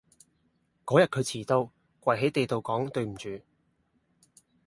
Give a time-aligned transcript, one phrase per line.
[0.83, 3.39] 嗰日佢遲到，跪喺地度講對唔住